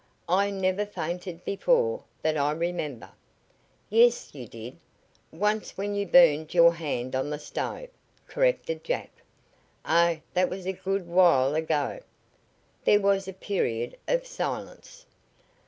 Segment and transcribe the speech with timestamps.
[0.29, 3.11] I never fainted before, that I remember."
[3.87, 4.77] "Yes, you did.
[5.31, 7.87] Once when you burned your hand on the stove,"
[8.25, 9.11] corrected Jack.
[9.85, 11.99] "Oh, that was a good while ago."
[12.83, 15.05] There was a period of silence.